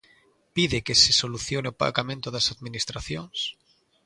Pide 0.55 0.77
que 0.85 0.95
se 1.01 1.11
solucione 1.21 1.67
o 1.71 1.77
pagamento 1.83 2.27
das 2.31 2.49
administracións. 2.53 3.39